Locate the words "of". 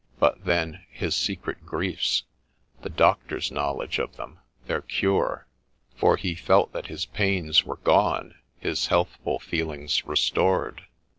3.99-4.15